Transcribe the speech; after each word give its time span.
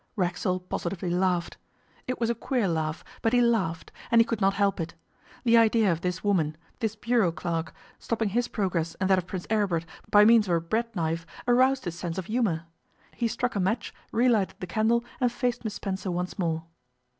Racksole 0.15 0.61
positively 0.61 1.11
laughed. 1.11 1.57
It 2.07 2.19
was 2.19 2.31
a 2.31 2.33
queer 2.33 2.67
laugh, 2.67 3.03
but 3.21 3.33
he 3.33 3.41
laughed, 3.43 3.91
and 4.09 4.19
he 4.19 4.25
could 4.25 4.41
not 4.41 4.55
help 4.55 4.79
it. 4.79 4.95
The 5.43 5.57
idea 5.59 5.91
of 5.91 6.01
this 6.01 6.23
woman, 6.23 6.57
this 6.79 6.95
bureau 6.95 7.31
clerk, 7.31 7.71
stopping 7.99 8.29
his 8.29 8.47
progress 8.47 8.95
and 8.95 9.07
that 9.11 9.19
of 9.19 9.27
Prince 9.27 9.45
Aribert 9.51 9.85
by 10.09 10.25
means 10.25 10.47
of 10.47 10.55
a 10.55 10.59
bread 10.59 10.95
knife 10.95 11.27
aroused 11.47 11.85
his 11.85 11.99
sense 11.99 12.17
of 12.17 12.25
humour. 12.25 12.63
He 13.13 13.27
struck 13.27 13.55
a 13.55 13.59
match, 13.59 13.93
relighted 14.11 14.55
the 14.59 14.65
candle, 14.65 15.05
and 15.19 15.31
faced 15.31 15.63
Miss 15.63 15.75
Spencer 15.75 16.09
once 16.09 16.39
more. 16.39 16.63